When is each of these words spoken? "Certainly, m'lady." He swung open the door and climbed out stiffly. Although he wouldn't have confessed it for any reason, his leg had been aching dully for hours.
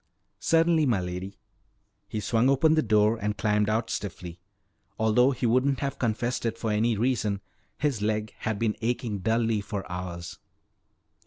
"Certainly, 0.39 0.87
m'lady." 0.87 1.35
He 2.07 2.19
swung 2.19 2.49
open 2.49 2.73
the 2.73 2.81
door 2.81 3.17
and 3.21 3.37
climbed 3.37 3.69
out 3.69 3.91
stiffly. 3.91 4.39
Although 4.97 5.29
he 5.29 5.45
wouldn't 5.45 5.81
have 5.81 5.99
confessed 5.99 6.43
it 6.43 6.57
for 6.57 6.71
any 6.71 6.97
reason, 6.97 7.39
his 7.77 8.01
leg 8.01 8.33
had 8.39 8.57
been 8.57 8.75
aching 8.81 9.19
dully 9.19 9.61
for 9.61 9.87
hours. 9.91 10.39